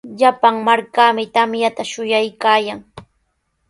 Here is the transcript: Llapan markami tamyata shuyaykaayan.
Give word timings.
Llapan 0.19 0.55
markami 0.67 1.23
tamyata 1.35 1.83
shuyaykaayan. 1.91 2.79